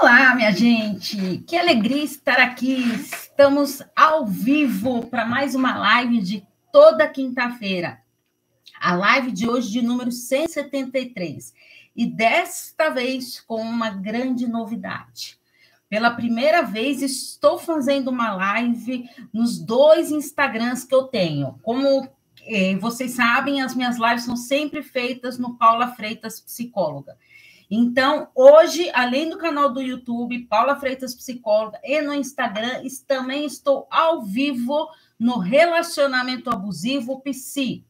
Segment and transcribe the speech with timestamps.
[0.00, 1.38] Olá, minha gente!
[1.38, 2.84] Que alegria estar aqui!
[2.94, 8.00] Estamos ao vivo para mais uma live de toda quinta-feira.
[8.80, 11.52] A live de hoje de número 173.
[11.96, 15.36] E desta vez com uma grande novidade.
[15.88, 21.58] Pela primeira vez estou fazendo uma live nos dois Instagrams que eu tenho.
[21.60, 22.08] Como
[22.46, 27.16] eh, vocês sabem, as minhas lives são sempre feitas no Paula Freitas Psicóloga.
[27.70, 33.86] Então, hoje, além do canal do YouTube, Paula Freitas Psicóloga, e no Instagram, também estou
[33.90, 37.84] ao vivo no Relacionamento Abusivo Psi.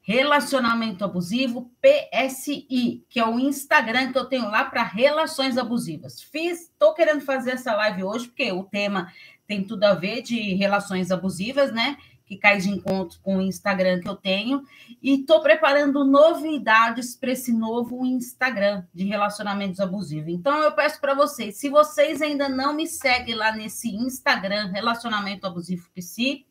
[0.00, 6.22] Relacionamento Abusivo PSI, que é o Instagram que eu tenho lá para relações abusivas.
[6.22, 9.12] Fiz, estou querendo fazer essa live hoje, porque o tema
[9.46, 11.96] tem tudo a ver de relações abusivas, né?
[12.30, 14.62] Que cai de encontro com o Instagram que eu tenho,
[15.02, 20.32] e estou preparando novidades para esse novo Instagram de relacionamentos abusivos.
[20.32, 25.44] Então, eu peço para vocês, se vocês ainda não me seguem lá nesse Instagram, Relacionamento
[25.44, 26.44] Abusivo PC,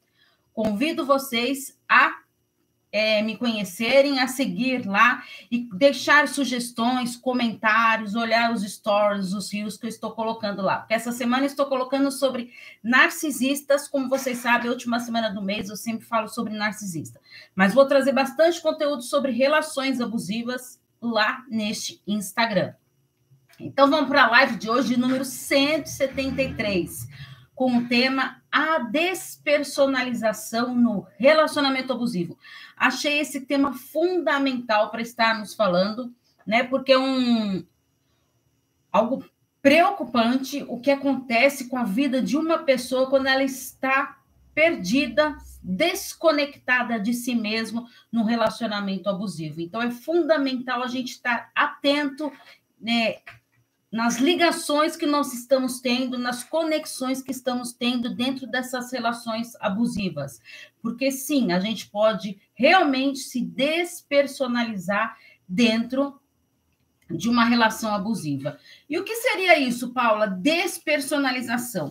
[0.53, 2.08] convido vocês a
[2.91, 9.77] é, me conhecerem, a seguir lá e deixar sugestões, comentários, olhar os stories, os rios
[9.77, 10.77] que eu estou colocando lá.
[10.79, 12.51] Porque essa semana estou colocando sobre
[12.83, 17.19] narcisistas, como vocês sabem, a última semana do mês eu sempre falo sobre narcisista.
[17.55, 22.73] Mas vou trazer bastante conteúdo sobre relações abusivas lá neste Instagram.
[23.59, 27.07] Então vamos para a live de hoje, número 173
[27.59, 32.37] com o tema A Despersonalização no Relacionamento Abusivo.
[32.75, 36.13] Achei esse tema fundamental para estarmos falando,
[36.45, 36.63] né?
[36.63, 37.63] Porque é um
[38.91, 39.23] algo
[39.61, 44.17] preocupante o que acontece com a vida de uma pessoa quando ela está
[44.53, 49.61] perdida, desconectada de si mesmo no relacionamento abusivo.
[49.61, 52.31] Então é fundamental a gente estar atento,
[52.79, 53.17] né,
[53.91, 60.39] nas ligações que nós estamos tendo, nas conexões que estamos tendo dentro dessas relações abusivas.
[60.81, 65.17] Porque sim, a gente pode realmente se despersonalizar
[65.47, 66.19] dentro
[67.09, 68.59] de uma relação abusiva.
[68.87, 70.27] E o que seria isso, Paula?
[70.27, 71.89] Despersonalização.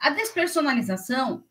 [0.00, 1.44] A despersonalização,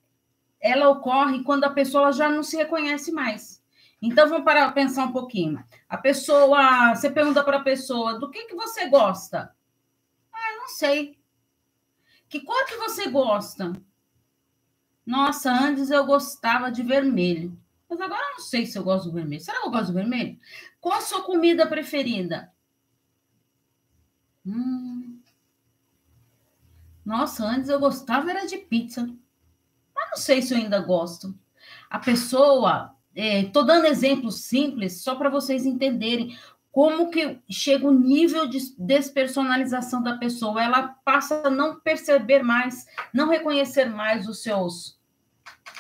[0.59, 3.64] ela ocorre quando a pessoa já não se reconhece mais.
[4.02, 5.64] Então, vamos para pensar um pouquinho.
[5.88, 9.56] A pessoa, você pergunta para a pessoa, do que, que você gosta?
[10.67, 11.17] Não sei.
[12.28, 13.73] Que cor que você gosta?
[15.05, 17.57] Nossa, antes eu gostava de vermelho.
[17.89, 19.41] Mas agora eu não sei se eu gosto do vermelho.
[19.41, 20.38] Será que eu gosto do vermelho?
[20.81, 22.51] Qual a sua comida preferida?
[24.45, 25.22] Hum.
[27.05, 29.09] Nossa, antes eu gostava era de pizza.
[29.95, 31.34] Mas não sei se eu ainda gosto.
[31.89, 36.38] A pessoa, estou é, dando exemplos simples só para vocês entenderem
[36.78, 42.86] como que chega o nível de despersonalização da pessoa, ela passa a não perceber mais,
[43.12, 44.96] não reconhecer mais os seus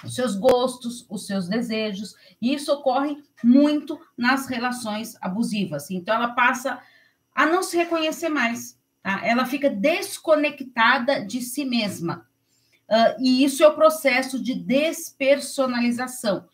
[0.03, 5.91] os seus gostos, os seus desejos, e isso ocorre muito nas relações abusivas.
[5.91, 6.81] Então ela passa
[7.35, 9.23] a não se reconhecer mais, tá?
[9.23, 12.27] Ela fica desconectada de si mesma.
[12.89, 16.47] Uh, e isso é o processo de despersonalização.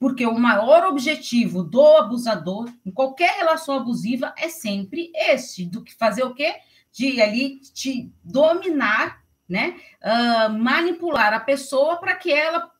[0.00, 5.94] Porque o maior objetivo do abusador, em qualquer relação abusiva, é sempre esse, do que
[5.94, 6.54] fazer o quê?
[6.90, 9.76] De ali te dominar, né?
[10.02, 12.70] Uh, manipular a pessoa para que ela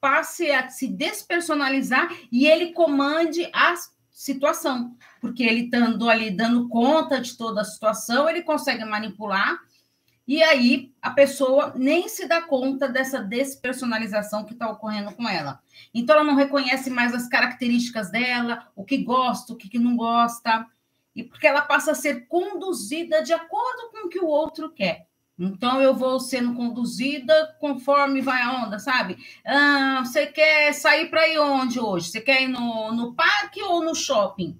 [0.00, 3.74] passe a se despersonalizar e ele comande a
[4.10, 4.96] situação.
[5.20, 9.60] Porque ele estando ali dando conta de toda a situação, ele consegue manipular
[10.26, 15.60] e aí a pessoa nem se dá conta dessa despersonalização que está ocorrendo com ela.
[15.92, 20.66] Então ela não reconhece mais as características dela, o que gosta, o que não gosta,
[21.14, 25.06] e porque ela passa a ser conduzida de acordo com o que o outro quer.
[25.38, 29.16] Então eu vou sendo conduzida conforme vai a onda, sabe?
[29.44, 32.10] Ah, você quer sair para ir onde hoje?
[32.10, 34.58] Você quer ir no, no parque ou no shopping?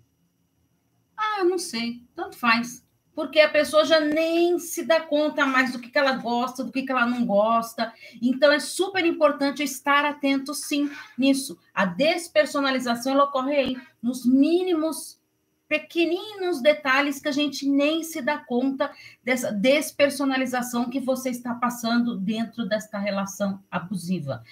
[1.16, 2.81] Ah, não sei, tanto faz
[3.14, 6.82] porque a pessoa já nem se dá conta mais do que, ela gosta, do que,
[6.82, 7.92] que ela não gosta.
[8.20, 11.58] Então, é super importante estar atento, sim, nisso.
[11.74, 15.20] A despersonalização ela ocorre aí, nos mínimos,
[15.68, 18.90] pequeninos detalhes que a gente nem se dá conta
[19.24, 24.42] dessa despersonalização que você está passando dentro desta relação abusiva.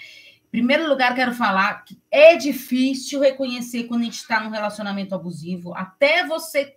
[0.46, 5.14] Em primeiro lugar, quero falar que é difícil reconhecer quando a gente está num relacionamento
[5.14, 6.76] abusivo, até você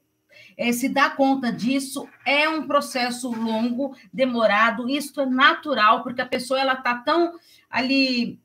[0.58, 6.26] é, se dar conta disso é um processo longo, demorado, isso é natural, porque a
[6.26, 7.40] pessoa ela está tão
[7.70, 8.40] ali.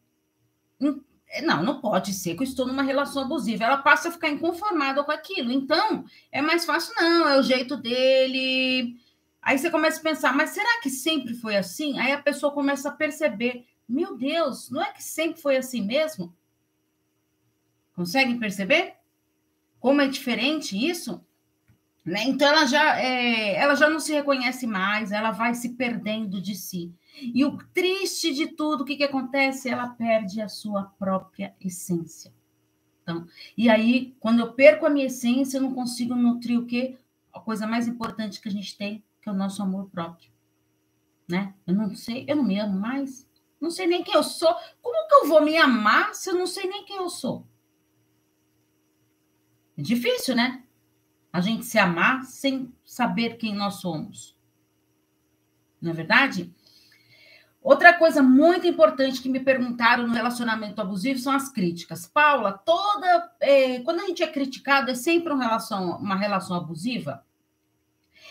[1.42, 3.64] Não, não pode ser que eu estou numa relação abusiva.
[3.64, 5.52] Ela passa a ficar inconformada com aquilo.
[5.52, 8.96] Então, é mais fácil, não, é o jeito dele.
[9.42, 11.98] Aí você começa a pensar, mas será que sempre foi assim?
[11.98, 16.34] Aí a pessoa começa a perceber, meu Deus, não é que sempre foi assim mesmo?
[17.94, 18.94] Conseguem perceber?
[19.80, 21.24] Como é diferente isso?
[22.08, 22.24] Né?
[22.24, 26.54] Então ela já, é, ela já não se reconhece mais, ela vai se perdendo de
[26.54, 26.90] si.
[27.20, 29.68] E o triste de tudo, o que, que acontece?
[29.68, 32.32] Ela perde a sua própria essência.
[33.02, 33.26] Então,
[33.56, 36.96] e aí, quando eu perco a minha essência, eu não consigo nutrir o quê?
[37.30, 40.30] A coisa mais importante que a gente tem, que é o nosso amor próprio.
[41.28, 41.52] Né?
[41.66, 43.28] Eu não sei, eu não me amo mais.
[43.60, 44.54] Não sei nem quem eu sou.
[44.80, 47.46] Como que eu vou me amar se eu não sei nem quem eu sou?
[49.76, 50.62] É difícil, né?
[51.32, 54.36] A gente se amar sem saber quem nós somos.
[55.80, 56.52] Não é verdade?
[57.62, 62.06] Outra coisa muito importante que me perguntaram no relacionamento abusivo são as críticas.
[62.06, 63.30] Paula, toda.
[63.40, 67.24] É, quando a gente é criticado, é sempre uma relação, uma relação abusiva?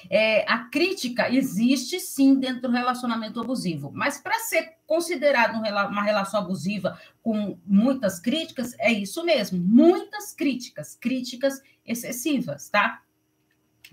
[0.09, 6.39] É, a crítica existe sim dentro do relacionamento abusivo, mas para ser considerado uma relação
[6.39, 13.01] abusiva com muitas críticas, é isso mesmo, muitas críticas, críticas excessivas, tá?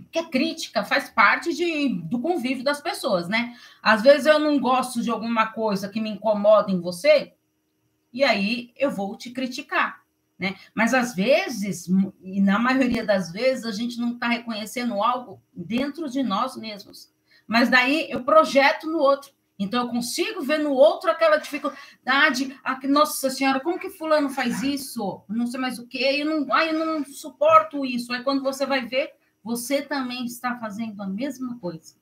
[0.02, 3.56] Porque a crítica faz parte de, do convívio das pessoas, né?
[3.82, 7.34] Às vezes eu não gosto de alguma coisa que me incomoda em você,
[8.12, 10.03] e aí eu vou te criticar,
[10.38, 10.56] né?
[10.74, 11.86] Mas às vezes,
[12.22, 17.12] e na maioria das vezes, a gente não está reconhecendo algo dentro de nós mesmos.
[17.46, 19.32] Mas daí eu projeto no outro.
[19.58, 22.58] Então eu consigo ver no outro aquela dificuldade.
[22.64, 25.22] Ah, nossa senhora, como que fulano faz isso?
[25.28, 26.16] Não sei mais o quê.
[26.18, 28.12] Eu não, ai, eu não suporto isso.
[28.12, 31.94] Aí quando você vai ver, você também está fazendo a mesma coisa.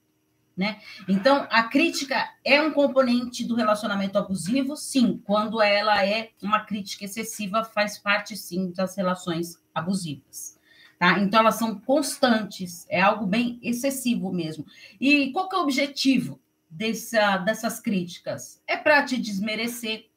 [0.57, 0.81] Né?
[1.09, 7.07] Então, a crítica é um componente do relacionamento abusivo, sim, quando ela é uma crítica
[7.07, 10.59] excessiva, faz parte, sim, das relações abusivas.
[10.99, 11.19] Tá?
[11.19, 14.67] Então, elas são constantes, é algo bem excessivo mesmo.
[15.01, 16.39] E qual que é o objetivo
[16.71, 18.63] dessa, dessas críticas?
[18.67, 20.11] É para te desmerecer,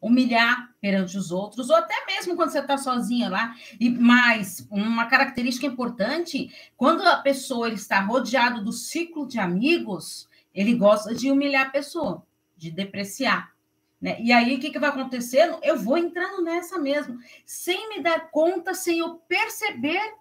[0.00, 3.54] humilhar perante os outros, ou até mesmo quando você está sozinha lá.
[3.80, 10.74] E mais, uma característica importante, quando a pessoa está rodeado do ciclo de amigos, ele
[10.74, 12.24] gosta de humilhar a pessoa,
[12.56, 13.52] de depreciar.
[14.00, 14.20] Né?
[14.20, 15.58] E aí, o que, que vai acontecendo?
[15.62, 20.14] Eu vou entrando nessa mesmo, sem me dar conta, sem eu perceber,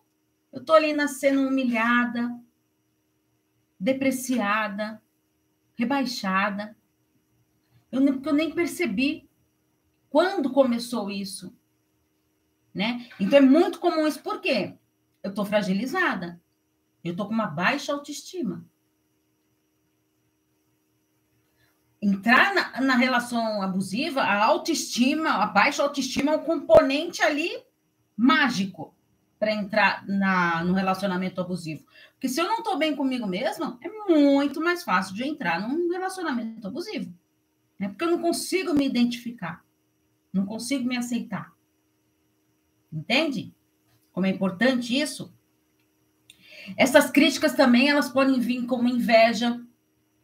[0.51, 2.35] eu estou ali nascendo humilhada,
[3.79, 4.99] depreciada,
[5.75, 6.75] rebaixada.
[7.91, 9.26] Eu, eu nem percebi
[10.09, 11.55] quando começou isso?
[12.73, 13.07] Né?
[13.19, 14.21] Então é muito comum isso.
[14.21, 14.75] Por quê?
[15.23, 16.39] Eu estou fragilizada.
[17.03, 18.65] Eu estou com uma baixa autoestima.
[22.01, 27.49] Entrar na, na, relação abusiva, a autoestima, a baixa autoestima é um componente ali
[28.15, 28.95] mágico
[29.39, 31.85] para entrar na, no relacionamento abusivo.
[32.13, 35.89] Porque se eu não estou bem comigo mesma, é muito mais fácil de entrar num
[35.89, 37.13] relacionamento abusivo.
[37.79, 37.89] Né?
[37.89, 39.63] Porque eu não consigo me identificar.
[40.31, 41.53] Não consigo me aceitar.
[42.91, 43.53] Entende?
[44.11, 45.33] Como é importante isso?
[46.75, 49.61] Essas críticas também elas podem vir como inveja,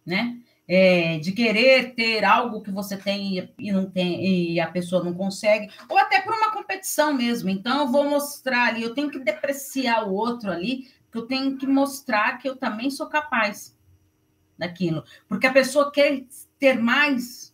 [0.06, 0.40] né?
[0.68, 5.14] É, de querer ter algo que você tem e não tem e a pessoa não
[5.14, 7.50] consegue, ou até por uma competição mesmo.
[7.50, 11.58] Então, eu vou mostrar ali, eu tenho que depreciar o outro ali, que eu tenho
[11.58, 13.78] que mostrar que eu também sou capaz
[14.58, 16.26] daquilo, porque a pessoa quer
[16.58, 17.53] ter mais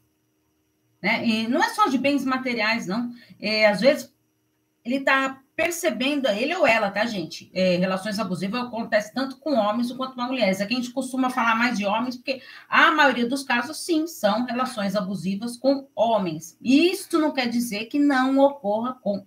[1.01, 1.25] né?
[1.25, 3.11] E não é só de bens materiais, não.
[3.39, 4.13] É, às vezes,
[4.83, 7.51] ele está percebendo, ele ou ela, tá, gente?
[7.53, 10.61] É, relações abusivas acontece tanto com homens quanto com mulheres.
[10.61, 14.45] Aqui a gente costuma falar mais de homens, porque a maioria dos casos, sim, são
[14.45, 16.57] relações abusivas com homens.
[16.61, 19.25] E isso não quer dizer que não ocorra com,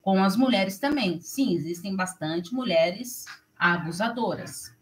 [0.00, 1.20] com as mulheres também.
[1.20, 3.24] Sim, existem bastante mulheres
[3.58, 4.72] abusadoras.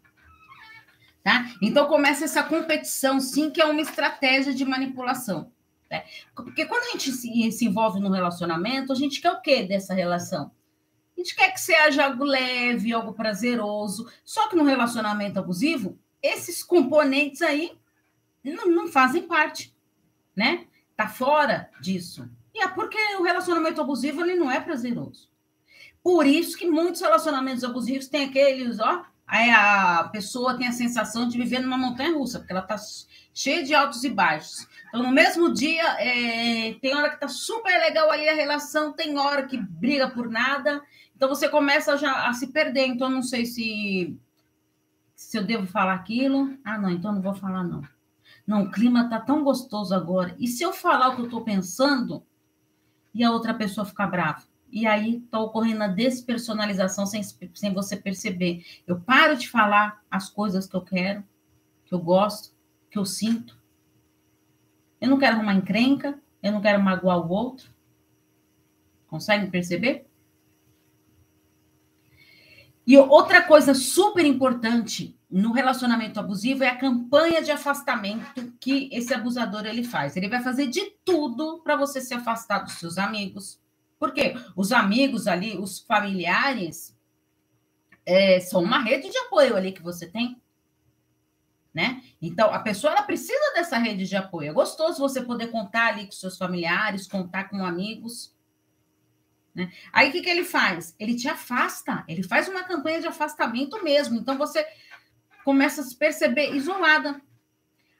[1.23, 1.49] Tá?
[1.61, 5.52] Então começa essa competição, sim, que é uma estratégia de manipulação.
[5.93, 6.05] Né?
[6.35, 9.93] Porque quando a gente se, se envolve no relacionamento, a gente quer o quê dessa
[9.93, 10.51] relação?
[11.15, 14.11] A gente quer que seja algo leve, algo prazeroso.
[14.25, 17.77] Só que no relacionamento abusivo, esses componentes aí
[18.43, 19.71] não, não fazem parte,
[20.35, 20.65] né?
[20.97, 22.27] Tá fora disso.
[22.55, 25.29] E é porque o relacionamento abusivo ele não é prazeroso.
[26.01, 29.05] Por isso que muitos relacionamentos abusivos têm aqueles, ó,
[29.51, 32.75] a pessoa tem a sensação de viver numa montanha russa, porque ela tá
[33.33, 34.67] cheia de altos e baixos.
[34.89, 39.17] Então, no mesmo dia, é, tem hora que tá super legal ali a relação, tem
[39.17, 40.83] hora que briga por nada.
[41.15, 42.85] Então, você começa já a se perder.
[42.85, 44.15] Então, não sei se,
[45.15, 46.55] se eu devo falar aquilo.
[46.63, 47.81] Ah, não, então não vou falar, não.
[48.45, 50.35] Não, o clima tá tão gostoso agora.
[50.37, 52.23] E se eu falar o que eu tô pensando
[53.15, 54.43] e a outra pessoa ficar brava?
[54.73, 58.65] E aí está ocorrendo a despersonalização sem, sem você perceber.
[58.87, 61.23] Eu paro de falar as coisas que eu quero,
[61.85, 62.55] que eu gosto,
[62.89, 63.55] que eu sinto.
[64.99, 67.69] Eu não quero arrumar encrenca, eu não quero magoar o outro.
[69.05, 70.07] Conseguem perceber?
[72.87, 79.13] E outra coisa super importante no relacionamento abusivo é a campanha de afastamento que esse
[79.13, 80.17] abusador ele faz.
[80.17, 83.61] Ele vai fazer de tudo para você se afastar dos seus amigos.
[84.03, 86.93] Porque os amigos ali, os familiares,
[88.05, 90.41] é, são uma rede de apoio ali que você tem.
[91.73, 92.03] Né?
[92.21, 94.49] Então, a pessoa ela precisa dessa rede de apoio.
[94.49, 98.35] É gostoso você poder contar ali com seus familiares, contar com amigos.
[99.55, 99.71] Né?
[99.93, 100.93] Aí o que, que ele faz?
[100.99, 104.17] Ele te afasta, ele faz uma campanha de afastamento mesmo.
[104.17, 104.67] Então você
[105.45, 107.21] começa a se perceber isolada.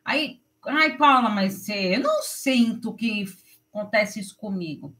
[0.03, 3.23] Aí, ai, Paula, mas eu não sinto que
[3.71, 4.93] acontece isso comigo.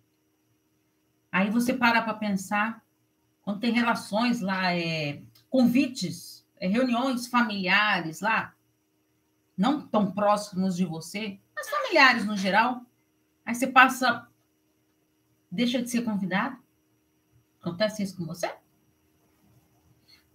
[1.33, 2.85] Aí você para para pensar,
[3.41, 8.53] quando tem relações lá, é, convites, é, reuniões familiares lá,
[9.57, 12.85] não tão próximos de você, mas familiares no geral.
[13.43, 14.29] Aí você passa
[15.51, 16.55] deixa de ser convidado?
[17.59, 18.53] Acontece isso com você?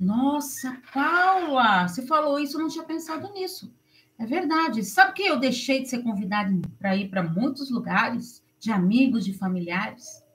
[0.01, 3.73] Nossa, Paula, você falou isso, eu não tinha pensado nisso.
[4.19, 4.83] É verdade.
[4.83, 9.33] Sabe que eu deixei de ser convidada para ir para muitos lugares, de amigos, de
[9.33, 10.27] familiares?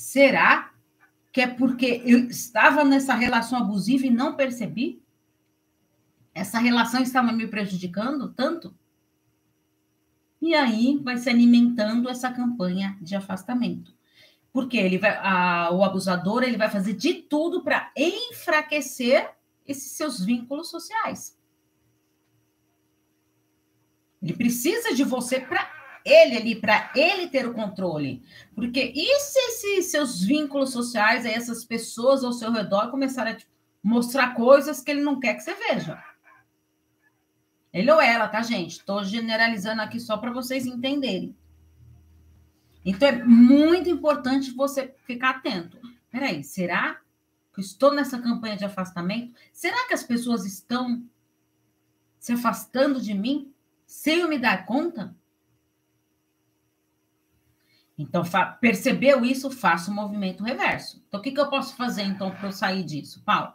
[0.00, 0.72] Será
[1.30, 5.04] que é porque eu estava nessa relação abusiva e não percebi?
[6.34, 8.74] Essa relação estava me prejudicando tanto?
[10.40, 13.94] E aí vai se alimentando essa campanha de afastamento.
[14.50, 19.30] Porque ele vai, a, o abusador ele vai fazer de tudo para enfraquecer
[19.66, 21.38] esses seus vínculos sociais.
[24.22, 28.22] Ele precisa de você para ele ali, para ele ter o controle.
[28.54, 33.50] Porque e se esses seus vínculos sociais, essas pessoas ao seu redor começarem a tipo,
[33.82, 36.02] mostrar coisas que ele não quer que você veja?
[37.72, 38.72] Ele ou ela, tá, gente?
[38.72, 41.36] Estou generalizando aqui só para vocês entenderem.
[42.84, 45.78] Então é muito importante você ficar atento.
[46.10, 46.98] Peraí, será
[47.54, 49.34] que estou nessa campanha de afastamento?
[49.52, 51.04] Será que as pessoas estão
[52.18, 53.52] se afastando de mim
[53.86, 55.14] sem eu me dar conta?
[58.00, 58.22] Então,
[58.62, 61.04] percebeu isso, faça o movimento reverso.
[61.06, 63.22] Então, o que, que eu posso fazer, então, para eu sair disso?
[63.22, 63.52] Paulo,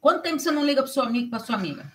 [0.00, 1.92] quanto tempo você não liga para o seu amigo, para sua amiga?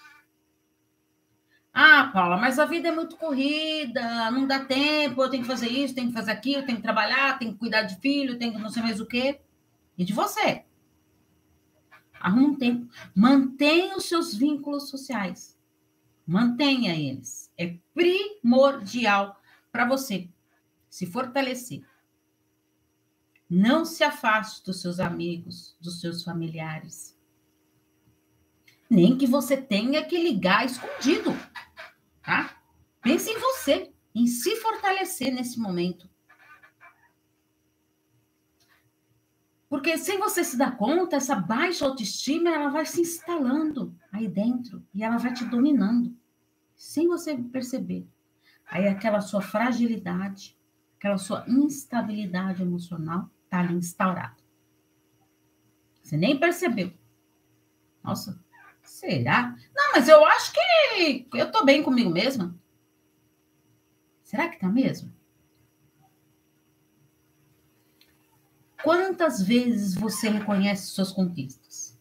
[1.73, 5.67] Ah, Paula, mas a vida é muito corrida, não dá tempo, eu tenho que fazer
[5.67, 8.59] isso, tenho que fazer aquilo, tenho que trabalhar, tenho que cuidar de filho, tenho que
[8.59, 9.41] não sei mais o quê.
[9.97, 10.63] E de você?
[12.17, 12.89] Arruma um tempo.
[13.13, 15.57] Mantenha os seus vínculos sociais.
[16.25, 17.51] Mantenha eles.
[17.57, 19.37] É primordial
[19.69, 20.29] para você
[20.89, 21.83] se fortalecer.
[23.49, 27.19] Não se afaste dos seus amigos, dos seus familiares
[28.89, 31.31] nem que você tenha que ligar escondido,
[32.23, 32.57] tá?
[33.01, 36.09] Pense em você, em se fortalecer nesse momento.
[39.69, 44.83] Porque sem você se dar conta, essa baixa autoestima, ela vai se instalando aí dentro
[44.95, 46.17] e ela vai te dominando,
[46.75, 48.07] sem você perceber.
[48.65, 50.57] Aí aquela sua fragilidade,
[50.99, 54.37] aquela sua instabilidade emocional tá ali instaurada.
[56.03, 56.93] Você nem percebeu.
[58.03, 58.39] Nossa,
[58.89, 59.55] Será?
[59.73, 62.59] Não, mas eu acho que eu tô bem comigo mesma.
[64.23, 65.13] Será que tá mesmo?
[68.83, 71.97] Quantas vezes você reconhece suas conquistas?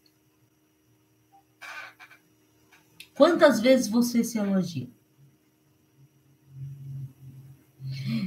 [3.14, 4.88] Quantas vezes você se elogia?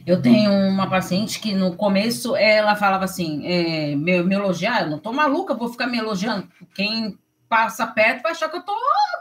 [0.06, 4.90] Eu tenho uma paciente que no começo ela falava assim: é, me, me elogiar, eu
[4.90, 6.50] não tô maluca, vou ficar me elogiando.
[6.74, 7.18] Quem
[7.48, 8.74] passa perto vai achar que eu tô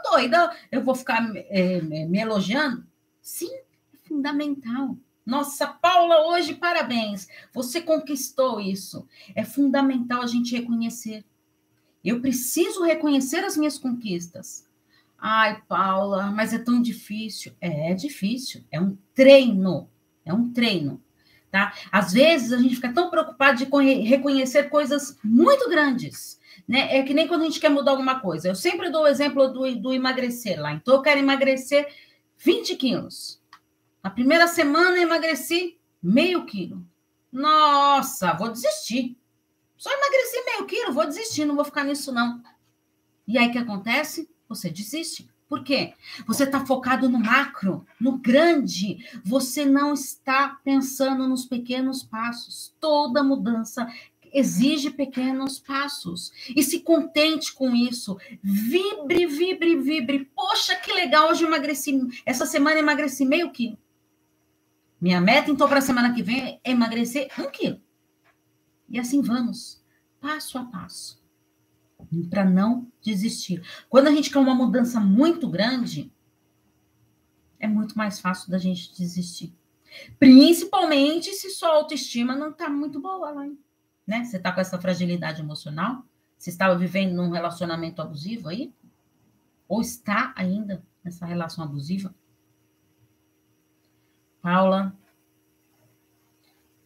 [0.09, 2.85] doida, eu vou ficar é, me elogiando?
[3.21, 4.95] Sim, é fundamental.
[5.25, 7.27] Nossa, Paula, hoje parabéns.
[7.53, 9.07] Você conquistou isso.
[9.35, 11.23] É fundamental a gente reconhecer.
[12.03, 14.67] Eu preciso reconhecer as minhas conquistas.
[15.17, 17.53] Ai, Paula, mas é tão difícil.
[17.61, 18.63] É, é difícil.
[18.71, 19.87] É um treino.
[20.31, 21.01] É um treino.
[21.49, 21.73] Tá?
[21.91, 23.65] Às vezes a gente fica tão preocupado de
[24.03, 26.97] reconhecer coisas muito grandes né?
[26.97, 28.47] É que nem quando a gente quer mudar alguma coisa.
[28.47, 30.73] Eu sempre dou o exemplo do, do emagrecer lá.
[30.73, 31.93] Então, eu quero emagrecer
[32.37, 33.41] 20 quilos.
[34.03, 36.85] Na primeira semana, emagreci meio quilo.
[37.31, 39.17] Nossa, vou desistir.
[39.77, 42.41] Só emagreci meio quilo, vou desistir, não vou ficar nisso, não.
[43.27, 44.29] E aí, o que acontece?
[44.47, 45.29] Você desiste.
[45.51, 45.95] Por quê?
[46.25, 49.05] Você está focado no macro, no grande.
[49.21, 52.73] Você não está pensando nos pequenos passos.
[52.79, 53.85] Toda mudança
[54.31, 56.31] exige pequenos passos.
[56.55, 58.17] E se contente com isso.
[58.41, 60.31] Vibre, vibre, vibre.
[60.33, 61.99] Poxa, que legal, hoje eu emagreci.
[62.25, 63.77] Essa semana emagreci meio quilo.
[65.01, 67.81] Minha meta, então, para a semana que vem é emagrecer um quilo.
[68.87, 69.83] E assim vamos,
[70.21, 71.20] passo a passo,
[72.29, 73.61] para não desistir.
[73.89, 76.11] Quando a gente quer uma mudança muito grande,
[77.59, 79.53] é muito mais fácil da gente desistir.
[80.17, 83.47] Principalmente se sua autoestima não está muito boa lá,
[84.07, 84.23] né?
[84.23, 86.03] Você está com essa fragilidade emocional?
[86.37, 88.73] Você estava vivendo num relacionamento abusivo aí?
[89.67, 92.13] Ou está ainda nessa relação abusiva?
[94.41, 94.97] Paula,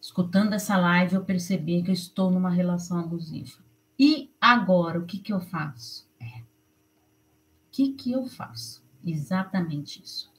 [0.02, 3.64] escutando essa live, eu percebi que eu estou numa relação abusiva.
[3.98, 6.08] E agora, o que, que eu faço?
[6.20, 6.40] É.
[6.40, 6.46] O
[7.72, 8.84] que, que eu faço?
[9.04, 10.32] Exatamente isso.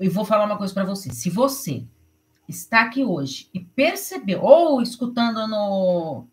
[0.00, 1.12] E vou falar uma coisa para você.
[1.12, 1.86] Se você
[2.48, 6.26] está aqui hoje e percebeu, ou escutando no,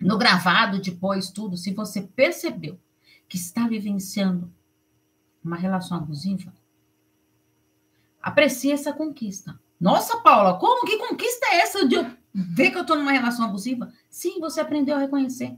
[0.00, 2.78] no gravado depois, tudo, se você percebeu
[3.28, 4.52] que está vivenciando
[5.44, 6.52] uma relação abusiva,
[8.20, 9.58] Aprecie essa conquista.
[9.80, 13.44] Nossa, Paula, como que conquista é essa de eu ver que eu estou numa relação
[13.44, 13.92] abusiva?
[14.10, 15.56] Sim, você aprendeu a reconhecer.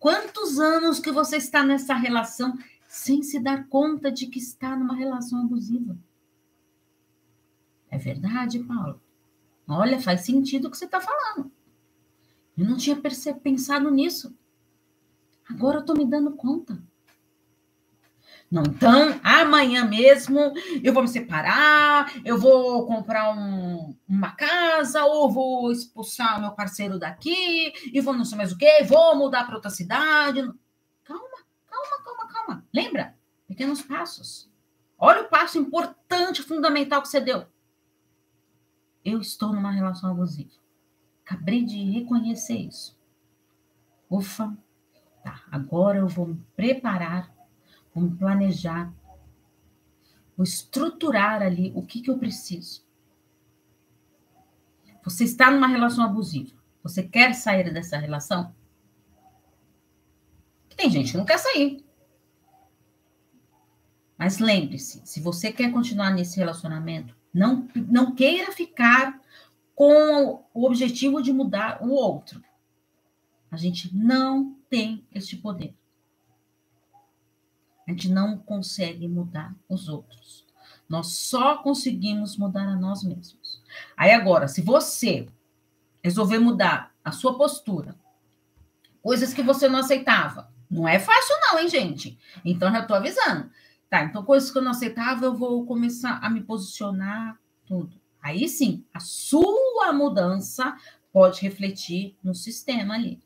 [0.00, 4.96] Quantos anos que você está nessa relação sem se dar conta de que está numa
[4.96, 5.96] relação abusiva?
[7.90, 8.98] É verdade, Paula.
[9.68, 11.52] Olha, faz sentido o que você está falando.
[12.56, 14.34] Eu não tinha pensado nisso.
[15.46, 16.82] Agora eu estou me dando conta.
[18.50, 20.52] Não, então, amanhã mesmo
[20.82, 26.98] eu vou me separar, eu vou comprar um, uma casa, ou vou expulsar meu parceiro
[26.98, 30.40] daqui, e vou não sei mais o quê, vou mudar para outra cidade.
[31.04, 32.66] Calma, calma, calma, calma.
[32.74, 33.16] Lembra?
[33.46, 34.50] Pequenos passos.
[34.98, 37.46] Olha o passo importante, fundamental que você deu.
[39.04, 40.50] Eu estou numa relação abusiva.
[41.24, 42.98] Acabei de reconhecer isso.
[44.10, 44.52] Ufa,
[45.22, 45.44] tá.
[45.52, 47.32] Agora eu vou me preparar
[47.94, 48.92] Vamos planejar.
[50.36, 52.84] Vou estruturar ali o que, que eu preciso.
[55.04, 56.56] Você está numa relação abusiva.
[56.82, 58.54] Você quer sair dessa relação?
[60.76, 61.84] Tem gente que não quer sair.
[64.16, 69.20] Mas lembre-se, se você quer continuar nesse relacionamento, não, não queira ficar
[69.74, 72.42] com o objetivo de mudar o outro.
[73.50, 75.74] A gente não tem este poder.
[77.90, 80.46] A gente não consegue mudar os outros.
[80.88, 83.60] Nós só conseguimos mudar a nós mesmos.
[83.96, 85.26] Aí agora, se você
[86.00, 87.96] resolver mudar a sua postura,
[89.02, 92.16] coisas que você não aceitava, não é fácil não, hein, gente?
[92.44, 93.50] Então já tô avisando.
[93.88, 98.00] Tá, então coisas que eu não aceitava, eu vou começar a me posicionar tudo.
[98.22, 100.76] Aí sim, a sua mudança
[101.12, 103.20] pode refletir no sistema ali.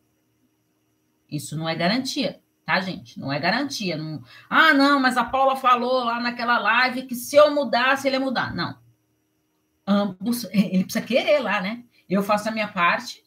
[1.30, 3.18] Isso não é garantia tá, gente?
[3.18, 3.96] Não é garantia.
[3.96, 4.22] Não...
[4.48, 8.20] Ah, não, mas a Paula falou lá naquela live que se eu mudasse, ele ia
[8.20, 8.54] mudar.
[8.54, 8.78] Não.
[9.86, 11.84] Ambos, ele precisa querer lá, né?
[12.08, 13.22] Eu faço a minha parte.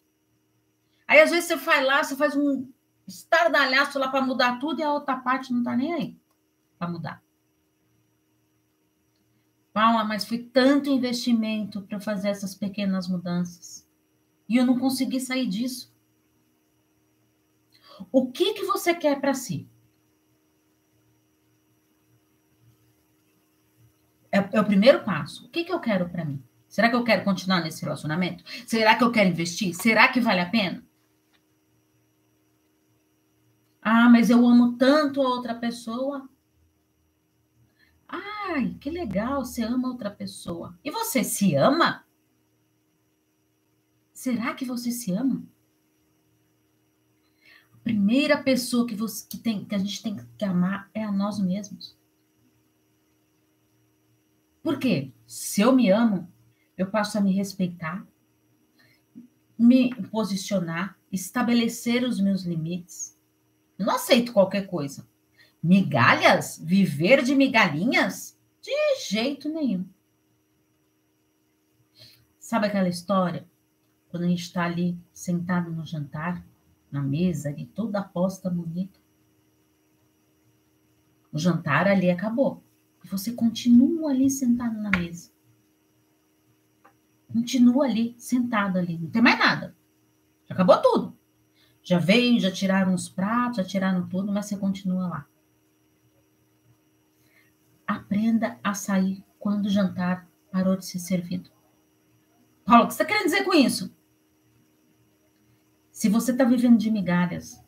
[1.07, 2.69] Aí, às vezes, você faz lá, você faz um
[3.07, 6.17] estardalhaço lá para mudar tudo e a outra parte não tá nem aí
[6.77, 7.23] para mudar.
[9.71, 13.87] Paula, mas foi tanto investimento para fazer essas pequenas mudanças.
[14.49, 15.95] E eu não consegui sair disso.
[18.11, 19.67] O que que você quer para si?
[24.31, 25.45] É, é, o primeiro passo.
[25.45, 26.43] O que que eu quero para mim?
[26.67, 28.43] Será que eu quero continuar nesse relacionamento?
[28.65, 29.73] Será que eu quero investir?
[29.73, 30.83] Será que vale a pena?
[33.81, 36.29] Ah, mas eu amo tanto a outra pessoa.
[38.07, 40.77] Ai, que legal, você ama outra pessoa.
[40.83, 42.05] E você se ama?
[44.13, 45.43] Será que você se ama?
[47.87, 51.39] Primeira pessoa que, você, que, tem, que a gente tem que amar é a nós
[51.39, 51.95] mesmos.
[54.61, 55.13] Por quê?
[55.25, 56.29] Se eu me amo,
[56.77, 58.05] eu passo a me respeitar,
[59.57, 63.17] me posicionar, estabelecer os meus limites.
[63.79, 65.07] Eu não aceito qualquer coisa.
[65.63, 66.59] Migalhas?
[66.61, 68.37] Viver de migalhinhas?
[68.61, 69.87] De jeito nenhum.
[72.37, 73.47] Sabe aquela história?
[74.09, 76.45] Quando a gente está ali sentado no jantar,
[76.91, 78.99] na mesa ali, toda aposta bonita.
[81.31, 82.63] O jantar ali acabou.
[83.03, 85.31] E você continua ali sentado na mesa.
[87.31, 88.97] Continua ali, sentado ali.
[88.97, 89.75] Não tem mais nada.
[90.47, 91.17] Já acabou tudo.
[91.83, 95.27] Já veio, já tiraram os pratos, já tiraram tudo, mas você continua lá.
[97.85, 101.49] Aprenda a sair quando o jantar parou de ser servido.
[102.65, 103.95] Paulo, o que você está querendo dizer com isso?
[105.97, 107.59] Se você está vivendo de migalhas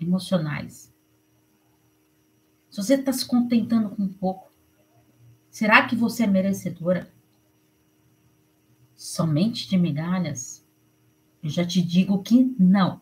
[0.00, 0.92] emocionais,
[2.68, 4.50] se você está se contentando com pouco,
[5.48, 7.08] será que você é merecedora
[8.96, 10.66] somente de migalhas?
[11.40, 13.00] Eu já te digo que não.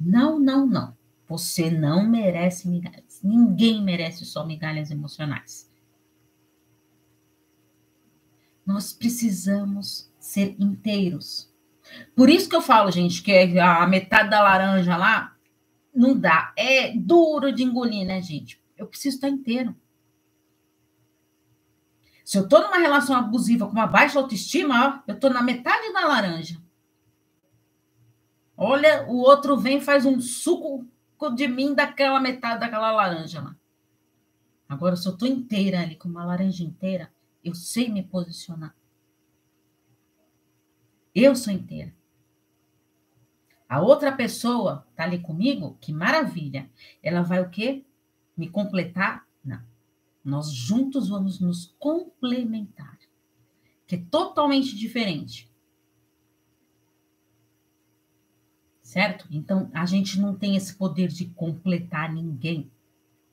[0.00, 0.96] Não, não, não.
[1.28, 3.20] Você não merece migalhas.
[3.22, 5.70] Ninguém merece só migalhas emocionais.
[8.66, 11.54] Nós precisamos ser inteiros.
[12.14, 15.36] Por isso que eu falo, gente, que a metade da laranja lá
[15.94, 16.52] não dá.
[16.56, 18.60] É duro de engolir, né, gente?
[18.76, 19.74] Eu preciso estar inteiro.
[22.24, 25.92] Se eu estou numa relação abusiva com uma baixa autoestima, ó, eu estou na metade
[25.92, 26.60] da laranja.
[28.56, 30.84] Olha, o outro vem faz um suco
[31.34, 33.56] de mim daquela metade daquela laranja lá.
[34.68, 37.12] Agora, se eu estou inteira ali, com uma laranja inteira,
[37.44, 38.74] eu sei me posicionar.
[41.16, 41.94] Eu sou inteira.
[43.66, 46.70] A outra pessoa tá ali comigo, que maravilha.
[47.02, 47.86] Ela vai o quê?
[48.36, 49.26] Me completar?
[49.42, 49.62] Não.
[50.22, 52.98] Nós juntos vamos nos complementar.
[53.86, 55.50] Que é totalmente diferente.
[58.82, 59.26] Certo?
[59.30, 62.70] Então, a gente não tem esse poder de completar ninguém.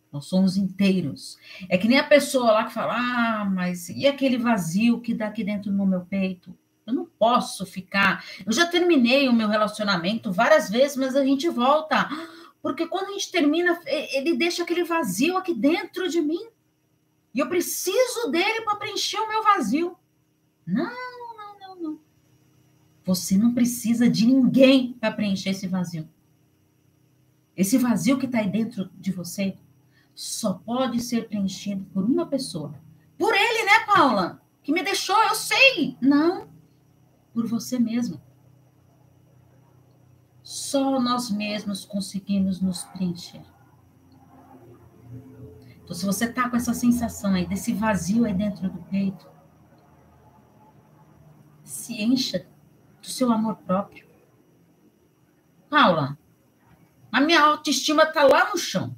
[0.09, 1.37] Nós somos inteiros.
[1.67, 5.27] É que nem a pessoa lá que fala: ah, mas e aquele vazio que dá
[5.27, 6.57] aqui dentro no meu peito?
[6.85, 8.25] Eu não posso ficar.
[8.45, 12.09] Eu já terminei o meu relacionamento várias vezes, mas a gente volta.
[12.61, 16.47] Porque quando a gente termina, ele deixa aquele vazio aqui dentro de mim.
[17.33, 19.97] E eu preciso dele para preencher o meu vazio.
[20.65, 20.83] Não,
[21.37, 21.99] não, não, não.
[23.05, 26.07] Você não precisa de ninguém para preencher esse vazio.
[27.55, 29.57] Esse vazio que está aí dentro de você
[30.15, 32.73] só pode ser preenchido por uma pessoa.
[33.17, 34.41] Por ele, né, Paula?
[34.61, 35.97] Que me deixou, eu sei.
[36.01, 36.47] Não,
[37.33, 38.21] por você mesmo.
[40.41, 43.43] Só nós mesmos conseguimos nos preencher.
[45.83, 49.27] Então, se você tá com essa sensação aí, desse vazio aí dentro do peito,
[51.63, 52.47] se encha
[53.01, 54.07] do seu amor próprio.
[55.69, 56.17] Paula,
[57.11, 58.95] a minha autoestima tá lá no chão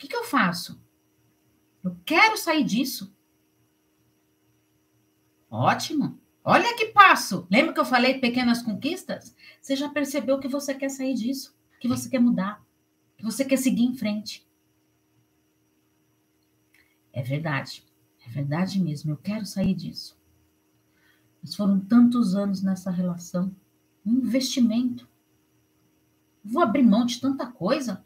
[0.00, 0.82] que, que eu faço?
[1.84, 3.14] Eu quero sair disso.
[5.50, 6.18] Ótimo.
[6.44, 7.46] Olha que passo.
[7.50, 9.34] Lembra que eu falei pequenas conquistas?
[9.60, 12.64] Você já percebeu que você quer sair disso, que você quer mudar,
[13.16, 14.46] que você quer seguir em frente.
[17.12, 17.84] É verdade.
[18.26, 19.12] É verdade mesmo.
[19.12, 20.18] Eu quero sair disso.
[21.42, 23.54] Mas foram tantos anos nessa relação,
[24.04, 25.08] um investimento.
[26.44, 28.04] Vou abrir mão de tanta coisa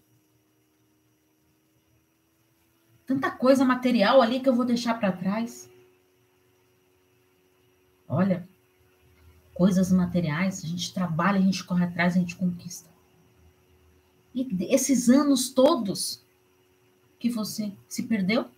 [3.07, 5.70] Tanta coisa material ali que eu vou deixar para trás.
[8.09, 8.49] Olha,
[9.55, 12.90] coisas materiais, a gente trabalha, a gente corre atrás, a gente conquista.
[14.35, 16.25] E esses anos todos
[17.19, 18.51] que você se perdeu?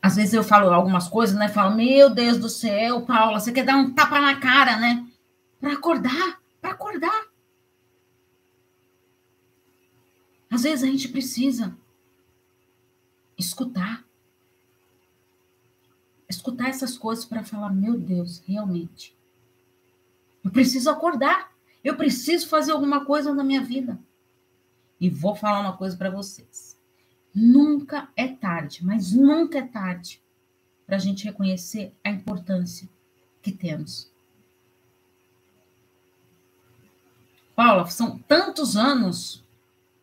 [0.00, 1.48] Às vezes eu falo algumas coisas, né?
[1.48, 5.06] Falo, meu Deus do céu, Paula, você quer dar um tapa na cara, né?
[5.60, 7.24] Para acordar, para acordar.
[10.50, 11.76] Às vezes a gente precisa
[13.44, 14.04] escutar.
[16.28, 19.16] Escutar essas coisas para falar: meu Deus, realmente.
[20.42, 21.52] Eu preciso acordar.
[21.82, 23.98] Eu preciso fazer alguma coisa na minha vida.
[24.98, 26.78] E vou falar uma coisa para vocês.
[27.34, 30.22] Nunca é tarde, mas nunca é tarde
[30.86, 32.88] para a gente reconhecer a importância
[33.42, 34.10] que temos.
[37.54, 39.44] Paula, são tantos anos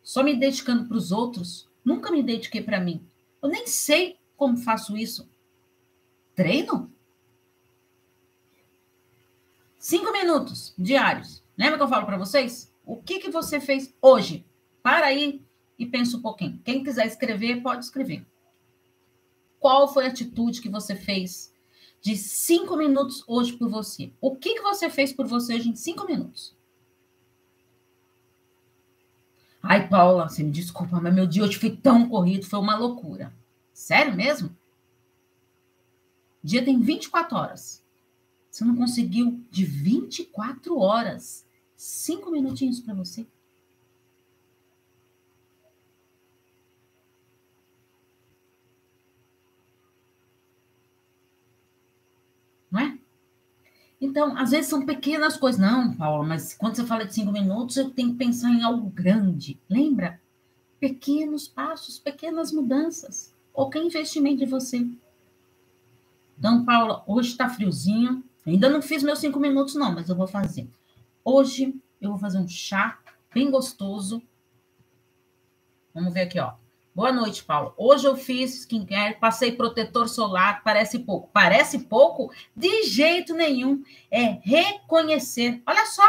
[0.02, 3.06] só me dedicando para os outros, nunca me dediquei para mim.
[3.42, 5.28] Eu nem sei como faço isso.
[6.34, 6.92] Treino?
[9.78, 11.42] Cinco minutos diários.
[11.58, 12.72] Lembra que eu falo para vocês?
[12.86, 14.46] O que, que você fez hoje?
[14.82, 15.44] Para aí
[15.78, 16.60] e pensa um pouquinho.
[16.64, 18.24] Quem quiser escrever, pode escrever.
[19.58, 21.52] Qual foi a atitude que você fez
[22.00, 24.12] de cinco minutos hoje por você?
[24.20, 26.56] O que, que você fez por você hoje em cinco minutos?
[29.62, 33.32] Ai, Paula, você me desculpa, mas meu dia hoje foi tão corrido, foi uma loucura.
[33.72, 34.48] Sério mesmo?
[36.42, 37.82] O dia tem 24 horas.
[38.50, 41.46] Você não conseguiu de 24 horas,
[41.76, 43.26] cinco minutinhos para você?
[52.70, 52.98] Não é?
[54.02, 55.60] Então, às vezes são pequenas coisas.
[55.60, 58.90] Não, Paula, mas quando você fala de cinco minutos, eu tenho que pensar em algo
[58.90, 59.60] grande.
[59.70, 60.20] Lembra?
[60.80, 63.32] Pequenos passos, pequenas mudanças.
[63.52, 64.84] Qualquer investimento de você.
[66.36, 68.24] Então, Paula, hoje está friozinho.
[68.44, 70.68] Ainda não fiz meus cinco minutos, não, mas eu vou fazer.
[71.24, 72.98] Hoje eu vou fazer um chá
[73.32, 74.20] bem gostoso.
[75.94, 76.54] Vamos ver aqui, ó.
[76.94, 77.72] Boa noite, Paulo.
[77.78, 81.30] Hoje eu fiz skincare, passei protetor solar, parece pouco.
[81.32, 82.30] Parece pouco?
[82.54, 83.82] De jeito nenhum.
[84.10, 85.62] É reconhecer.
[85.64, 86.02] Olha só,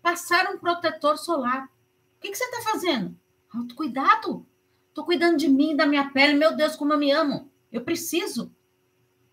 [0.00, 1.64] passar um protetor solar.
[1.64, 3.18] O que, que você está fazendo?
[3.52, 4.46] Autocuidado.
[4.88, 6.34] Estou cuidando de mim, da minha pele.
[6.34, 7.50] Meu Deus, como eu me amo.
[7.72, 8.54] Eu preciso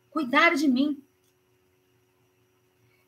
[0.09, 1.03] cuidar de mim.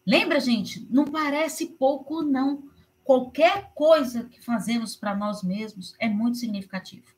[0.05, 0.85] Lembra, gente?
[0.91, 2.69] Não parece pouco, não.
[3.03, 7.16] Qualquer coisa que fazemos para nós mesmos é muito significativo.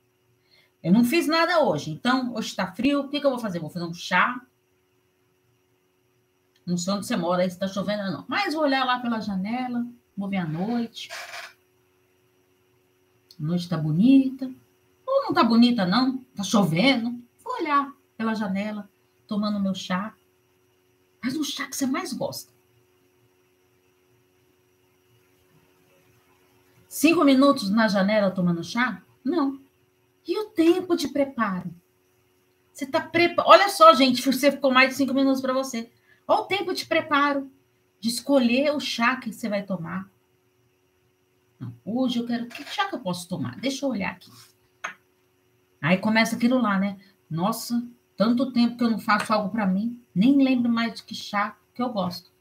[0.81, 3.01] Eu não fiz nada hoje, então hoje está frio.
[3.01, 3.59] O que, que, eu vou fazer?
[3.59, 4.41] Vou fazer um chá.
[6.65, 8.25] Não sei onde você mora, aí está chovendo, não.
[8.27, 11.09] Mas vou olhar lá pela janela, vou ver a noite.
[13.39, 14.49] A noite está bonita.
[15.05, 16.23] Ou não está bonita, não?
[16.29, 17.21] Está chovendo.
[17.43, 18.89] Vou olhar pela janela,
[19.27, 20.13] tomando meu chá.
[21.21, 22.53] Mas o chá que você mais gosta.
[26.87, 29.01] Cinco minutos na janela tomando chá?
[29.23, 29.59] Não.
[30.29, 31.73] E o tempo de preparo?
[32.71, 33.49] Você está preparado.
[33.49, 35.91] Olha só, gente, você ficou mais de cinco minutos para você.
[36.27, 37.51] Olha o tempo de preparo,
[37.99, 40.07] de escolher o chá que você vai tomar.
[41.59, 42.45] Não, hoje eu quero.
[42.45, 43.59] Que chá que eu posso tomar?
[43.59, 44.29] Deixa eu olhar aqui.
[45.81, 46.99] Aí começa aquilo lá, né?
[47.27, 47.83] Nossa,
[48.15, 51.57] tanto tempo que eu não faço algo para mim, nem lembro mais de que chá
[51.73, 52.31] que eu gosto.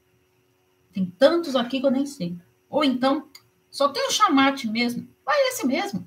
[0.92, 2.37] Tem tantos aqui que eu nem sei.
[2.68, 3.31] Ou então,
[3.70, 5.09] só tem o chamate mesmo.
[5.24, 6.07] Vai esse mesmo.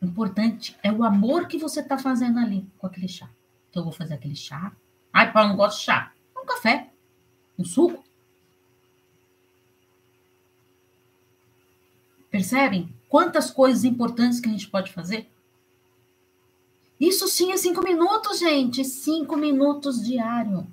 [0.00, 3.28] O importante é o amor que você está fazendo ali com aquele chá.
[3.68, 4.72] Então, eu vou fazer aquele chá.
[5.12, 6.12] Ai, Paulo, não gosto de chá.
[6.36, 6.90] Um café.
[7.58, 8.02] Um suco.
[12.30, 15.30] Percebem quantas coisas importantes que a gente pode fazer?
[16.98, 18.84] Isso sim é cinco minutos, gente.
[18.84, 20.66] Cinco minutos diário.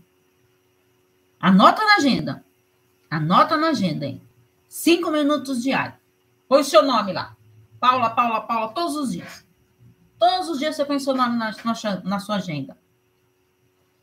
[1.39, 2.45] Anota na agenda.
[3.09, 4.21] Anota na agenda, hein?
[4.67, 5.95] Cinco minutos diário.
[6.47, 7.36] Põe o seu nome lá.
[7.79, 9.45] Paula, Paula, Paula, todos os dias.
[10.17, 12.77] Todos os dias você põe seu nome na, na, na sua agenda.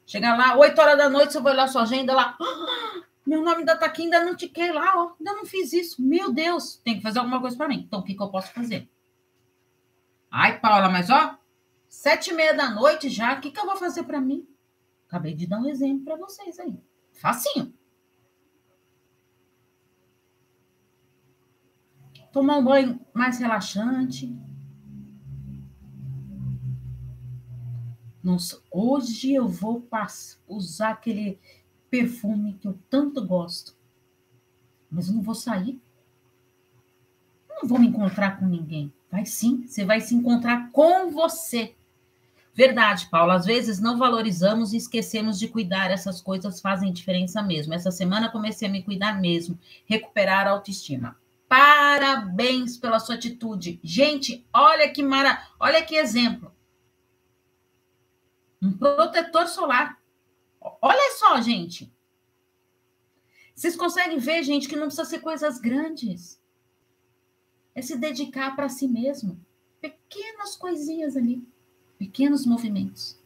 [0.06, 2.36] Chega lá, 8 horas da noite, você vai olhar sua agenda lá.
[2.40, 5.12] Ah, meu nome ainda tá aqui, ainda não tiquei lá, ó.
[5.18, 6.00] Ainda não fiz isso.
[6.02, 7.84] Meu Deus, tem que fazer alguma coisa para mim.
[7.86, 8.88] Então, o que, que eu posso fazer?
[10.30, 11.38] Ai, Paula, mas ó,
[11.88, 14.46] sete e meia da noite já, o que, que eu vou fazer para mim?
[15.08, 16.76] Acabei de dar um exemplo para vocês aí.
[17.12, 17.72] Facinho.
[22.34, 24.36] Tomar um banho mais relaxante.
[28.20, 29.86] Nossa, hoje eu vou
[30.48, 31.38] usar aquele
[31.88, 33.76] perfume que eu tanto gosto.
[34.90, 35.80] Mas eu não vou sair.
[37.48, 38.92] Não vou me encontrar com ninguém.
[39.08, 41.76] Vai sim, você vai se encontrar com você.
[42.52, 43.30] Verdade, Paulo.
[43.30, 45.92] Às vezes não valorizamos e esquecemos de cuidar.
[45.92, 47.74] Essas coisas fazem diferença mesmo.
[47.74, 51.16] Essa semana comecei a me cuidar mesmo, recuperar a autoestima.
[51.54, 53.78] Parabéns pela sua atitude.
[53.80, 56.52] Gente, olha que mara, olha que exemplo.
[58.60, 60.02] Um protetor solar.
[60.82, 61.94] Olha só, gente.
[63.54, 66.42] Vocês conseguem ver, gente, que não precisa ser coisas grandes.
[67.72, 69.40] É se dedicar para si mesmo.
[69.80, 71.46] Pequenas coisinhas ali,
[71.96, 73.16] pequenos movimentos.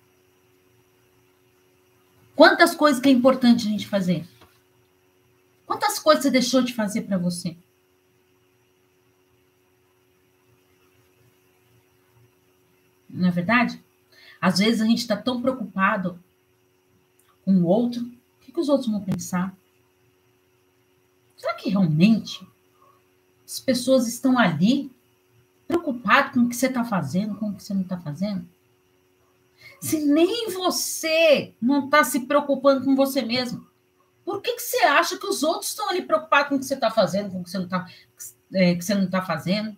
[2.36, 4.28] Quantas coisas que é importante a gente fazer?
[5.64, 7.56] Quantas coisas você deixou de fazer para você?
[13.18, 13.82] não é verdade?
[14.40, 16.22] Às vezes a gente está tão preocupado
[17.44, 19.56] com o outro, o que, que os outros vão pensar?
[21.36, 22.46] Será que realmente
[23.44, 24.90] as pessoas estão ali
[25.66, 28.46] preocupadas com o que você está fazendo, com o que você não está fazendo?
[29.80, 33.66] Se nem você não está se preocupando com você mesmo,
[34.24, 36.74] por que, que você acha que os outros estão ali preocupados com o que você
[36.74, 37.86] está fazendo, com o que você não está
[38.52, 39.76] é, está fazendo?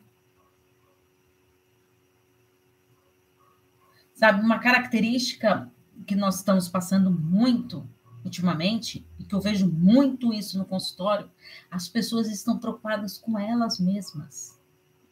[4.20, 5.72] Sabe, uma característica
[6.06, 7.88] que nós estamos passando muito
[8.22, 11.30] ultimamente, e que eu vejo muito isso no consultório,
[11.70, 14.60] as pessoas estão preocupadas com elas mesmas.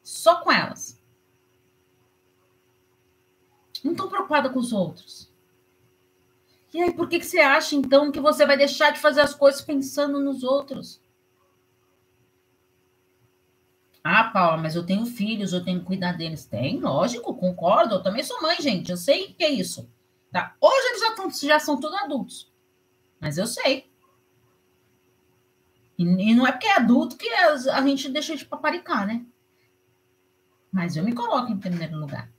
[0.02, 1.00] Só com elas.
[3.82, 5.32] Não estão preocupadas com os outros.
[6.74, 9.34] E aí, por que, que você acha, então, que você vai deixar de fazer as
[9.34, 11.00] coisas pensando nos outros?
[14.02, 16.46] Ah, Paula, mas eu tenho filhos, eu tenho que cuidar deles.
[16.46, 17.96] Tem, lógico, concordo.
[17.96, 18.90] Eu também sou mãe, gente.
[18.90, 19.90] Eu sei o que é isso.
[20.30, 20.56] Tá?
[20.60, 22.52] Hoje eles já, tão, já são todos adultos.
[23.20, 23.90] Mas eu sei.
[25.98, 29.26] E, e não é porque é adulto que a, a gente deixa de paparicar, né?
[30.70, 32.30] Mas eu me coloco em primeiro lugar.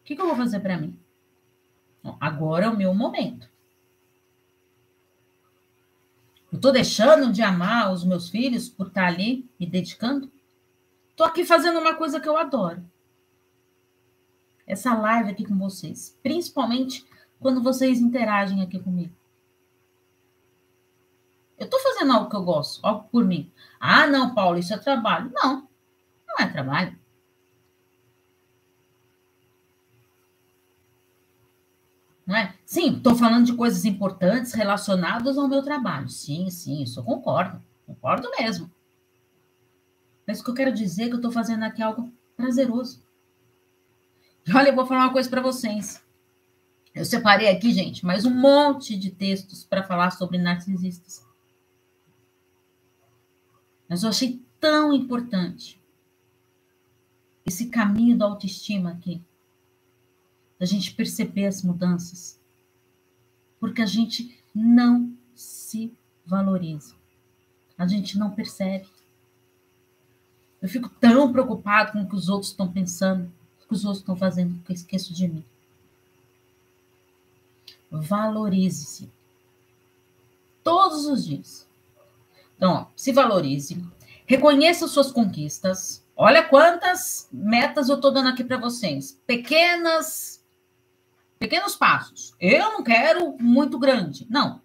[0.00, 0.98] O que, que eu vou fazer para mim?
[2.20, 3.50] Agora é o meu momento.
[6.56, 10.32] Eu estou deixando de amar os meus filhos por estar ali me dedicando?
[11.10, 12.82] Estou aqui fazendo uma coisa que eu adoro.
[14.66, 16.18] Essa live aqui com vocês.
[16.22, 17.06] Principalmente
[17.38, 19.14] quando vocês interagem aqui comigo.
[21.58, 23.52] Eu estou fazendo algo que eu gosto, algo por mim.
[23.78, 25.30] Ah, não, Paulo, isso é trabalho.
[25.34, 25.68] Não,
[26.26, 26.98] não é trabalho.
[32.34, 32.54] É?
[32.64, 36.08] Sim, estou falando de coisas importantes relacionadas ao meu trabalho.
[36.08, 37.62] Sim, sim, isso eu concordo.
[37.86, 38.68] Concordo mesmo.
[40.26, 43.00] Mas o que eu quero dizer é que eu estou fazendo aqui algo prazeroso.
[44.44, 46.04] E olha, eu vou falar uma coisa para vocês.
[46.92, 51.24] Eu separei aqui, gente, mais um monte de textos para falar sobre narcisistas.
[53.88, 55.80] Mas eu achei tão importante
[57.44, 59.22] esse caminho da autoestima aqui
[60.58, 62.38] da gente perceber as mudanças,
[63.60, 65.92] porque a gente não se
[66.24, 66.94] valoriza,
[67.76, 68.86] a gente não percebe.
[70.60, 73.30] Eu fico tão preocupado com o que os outros estão pensando,
[73.62, 75.44] o que os outros estão fazendo, que eu esqueço de mim.
[77.90, 79.10] Valorize-se.
[80.64, 81.68] Todos os dias.
[82.56, 83.84] Então, ó, se valorize,
[84.26, 86.02] reconheça suas conquistas.
[86.16, 89.20] Olha quantas metas eu estou dando aqui para vocês.
[89.26, 90.35] Pequenas
[91.38, 92.34] Pequenos passos.
[92.40, 94.26] Eu não quero muito grande.
[94.30, 94.62] Não.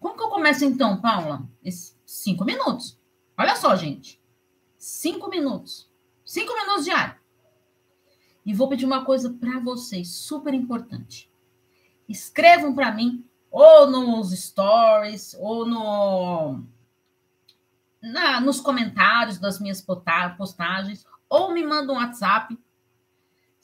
[0.00, 1.42] Como que eu começo então, Paula?
[2.04, 2.98] Cinco minutos.
[3.36, 4.20] Olha só, gente.
[4.76, 5.90] Cinco minutos.
[6.24, 7.16] Cinco minutos diário.
[8.44, 11.30] E vou pedir uma coisa para vocês, super importante.
[12.08, 16.64] Escrevam para mim, ou nos stories, ou no,
[18.00, 22.58] na, nos comentários das minhas postagens, ou me mandam um WhatsApp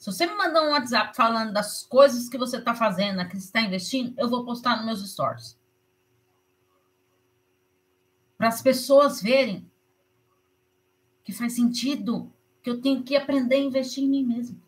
[0.05, 3.45] se você me mandar um WhatsApp falando das coisas que você está fazendo, que você
[3.47, 5.57] está investindo, eu vou postar nos meus stories.
[8.37, 9.67] Para as pessoas verem
[11.23, 14.61] que faz sentido, que eu tenho que aprender a investir em mim mesmo.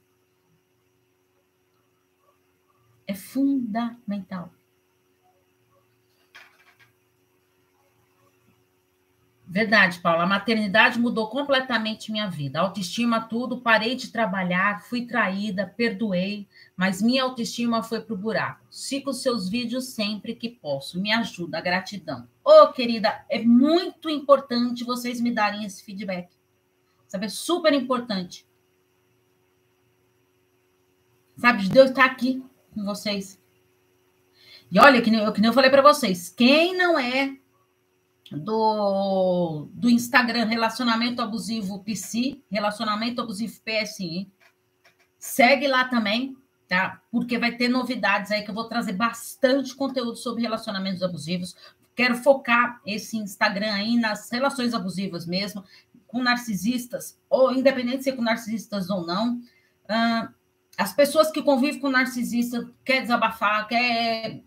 [3.06, 4.52] É fundamental.
[9.50, 10.24] Verdade, Paula.
[10.24, 12.60] A maternidade mudou completamente minha vida.
[12.60, 13.62] Autoestima, tudo.
[13.62, 18.68] Parei de trabalhar, fui traída, perdoei, mas minha autoestima foi pro buraco.
[18.70, 21.00] Sigo seus vídeos sempre que posso.
[21.00, 22.28] Me ajuda, gratidão.
[22.44, 26.30] Ô, oh, querida, é muito importante vocês me darem esse feedback.
[27.08, 28.46] Sabe, é super importante.
[31.38, 33.40] Sabe, Deus está aqui com vocês.
[34.70, 37.38] E olha, que nem, que nem eu falei para vocês, quem não é
[38.32, 44.30] do, do Instagram Relacionamento Abusivo PC, Relacionamento Abusivo PSI.
[45.18, 46.36] Segue lá também,
[46.68, 47.02] tá?
[47.12, 51.56] Porque vai ter novidades aí que eu vou trazer bastante conteúdo sobre relacionamentos abusivos.
[51.96, 55.64] Quero focar esse Instagram aí nas relações abusivas mesmo,
[56.06, 59.38] com narcisistas, ou independente de ser com narcisistas ou não.
[59.90, 60.30] Uh,
[60.78, 64.44] as pessoas que convivem com narcisista quer desabafar, quer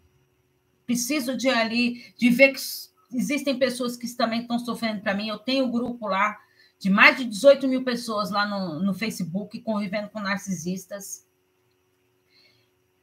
[0.87, 2.61] preciso de ali de ver que
[3.13, 5.29] existem pessoas que também estão sofrendo para mim.
[5.29, 6.39] Eu tenho um grupo lá
[6.79, 11.27] de mais de 18 mil pessoas lá no, no Facebook convivendo com narcisistas.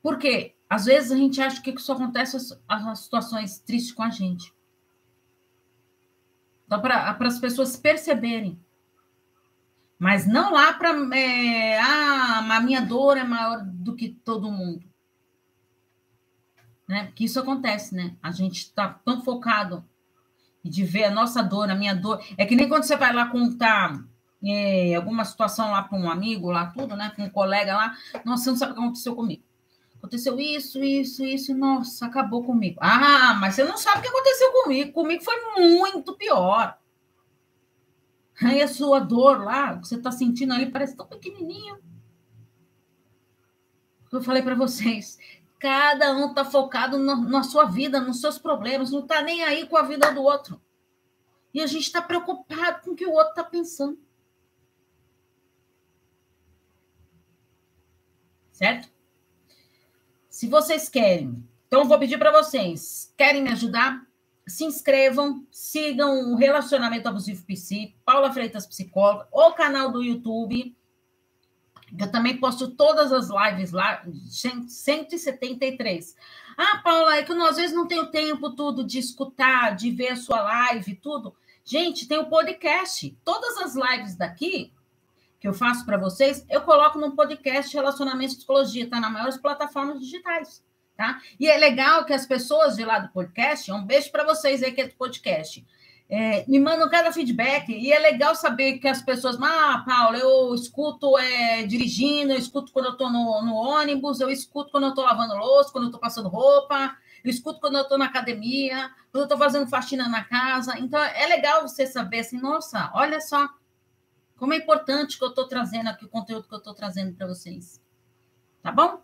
[0.02, 0.56] Por quê?
[0.70, 4.54] Às vezes a gente acha que isso acontece as, as situações tristes com a gente.
[6.66, 8.60] Então, para as pessoas perceberem.
[9.98, 10.90] Mas não lá para.
[11.16, 14.86] É, ah, a minha dor é maior do que todo mundo.
[16.88, 17.06] Né?
[17.06, 18.16] Porque isso acontece, né?
[18.22, 19.84] A gente está tão focado
[20.68, 22.22] e de ver a nossa dor, a minha dor.
[22.38, 24.04] É que nem quando você vai lá contar
[24.44, 27.12] é, alguma situação lá para um amigo, lá tudo, né?
[27.16, 29.44] Com um colega lá, nossa, você não sabe o que aconteceu comigo.
[29.98, 32.78] Aconteceu isso, isso, isso, nossa, acabou comigo.
[32.82, 34.92] Ah, mas você não sabe o que aconteceu comigo.
[34.92, 36.78] Comigo foi muito pior.
[38.44, 41.80] Aí a sua dor lá, que você está sentindo ali, parece tão pequenininho.
[44.12, 45.18] Eu falei para vocês,
[45.60, 49.66] Cada um está focado no, na sua vida, nos seus problemas, não está nem aí
[49.68, 50.62] com a vida do outro.
[51.54, 54.00] E a gente está preocupado com o que o outro está pensando.
[58.52, 58.90] Certo?
[60.30, 64.06] Se vocês querem, então vou pedir para vocês, querem me ajudar?
[64.48, 70.77] Se inscrevam, sigam o Relacionamento Abusivo PC, Paula Freitas Psicóloga, o canal do YouTube
[71.98, 76.16] eu também posto todas as lives lá, 173.
[76.58, 80.10] Ah, Paula, é que eu às vezes não tenho tempo tudo de escutar, de ver
[80.10, 81.36] a sua live, tudo.
[81.64, 83.16] Gente, tem o podcast.
[83.24, 84.74] Todas as lives daqui,
[85.40, 89.38] que eu faço para vocês, eu coloco no podcast Relacionamento e Psicologia, está nas maiores
[89.38, 90.64] plataformas digitais,
[90.96, 91.22] tá?
[91.40, 94.72] E é legal que as pessoas de lá do podcast, um beijo para vocês aí
[94.72, 95.66] que é do podcast,
[96.10, 100.56] é, me mandam cada feedback, e é legal saber que as pessoas, ah, Paulo, eu
[100.56, 104.90] escuto é, dirigindo, eu escuto quando eu estou no, no, ônibus, eu escuto quando eu
[104.90, 108.90] estou lavando louça, quando eu estou passando roupa, eu escuto quando eu estou na academia,
[109.12, 110.80] quando eu estou fazendo faxina na casa.
[110.80, 113.50] Então, é legal você saber assim, nossa, olha só
[114.38, 117.28] como é importante que eu estou trazendo aqui, o conteúdo que eu estou trazendo para
[117.28, 117.82] vocês.
[118.62, 119.02] Tá bom?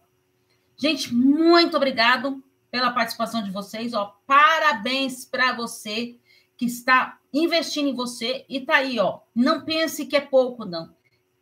[0.77, 2.41] Gente, muito obrigado
[2.71, 3.93] pela participação de vocês.
[3.93, 6.17] Ó, parabéns para você
[6.63, 9.19] que está investindo em você e tá aí, ó.
[9.35, 10.95] Não pense que é pouco, não.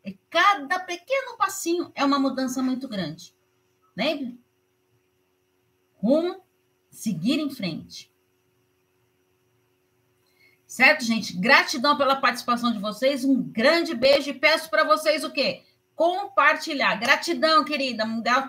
[0.03, 3.35] É cada pequeno passinho é uma mudança muito grande.
[3.95, 4.39] Lembre?
[5.93, 6.41] Rumo,
[6.89, 8.11] seguir em frente.
[10.65, 11.37] Certo, gente?
[11.37, 13.23] Gratidão pela participação de vocês.
[13.23, 15.61] Um grande beijo e peço para vocês o quê?
[15.93, 16.95] Compartilhar.
[16.95, 18.05] Gratidão, querida.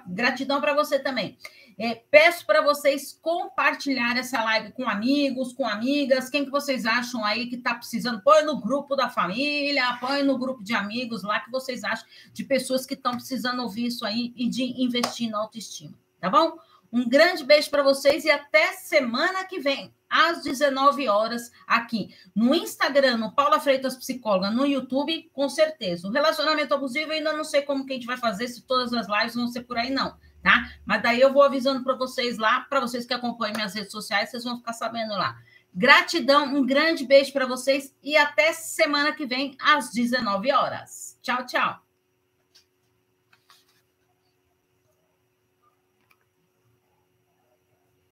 [0.06, 1.36] Gratidão para você também.
[1.78, 7.24] É, peço para vocês compartilhar essa live com amigos, com amigas, quem que vocês acham
[7.24, 11.40] aí que está precisando, põe no grupo da família, põe no grupo de amigos lá
[11.40, 15.38] que vocês acham de pessoas que estão precisando ouvir isso aí e de investir na
[15.38, 16.56] autoestima, tá bom?
[16.92, 22.54] Um grande beijo para vocês e até semana que vem, às 19 horas, aqui no
[22.54, 26.06] Instagram, no Paula Freitas Psicóloga, no YouTube, com certeza.
[26.06, 29.08] O relacionamento abusivo, ainda não sei como que a gente vai fazer, se todas as
[29.08, 30.70] lives vão ser por aí, não, tá?
[30.84, 34.30] Mas daí eu vou avisando para vocês lá, para vocês que acompanham minhas redes sociais,
[34.30, 35.36] vocês vão ficar sabendo lá.
[35.74, 41.18] Gratidão, um grande beijo para vocês e até semana que vem, às 19 horas.
[41.22, 41.91] Tchau, tchau.